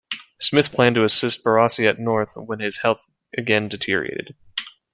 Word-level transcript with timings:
Smith 0.39 0.71
planned 0.71 0.95
to 0.95 1.03
assist 1.03 1.43
Barassi 1.43 1.87
at 1.87 1.99
North 1.99 2.33
when 2.35 2.59
his 2.59 2.79
health 2.79 3.05
again 3.37 3.67
deteriorated. 3.69 4.35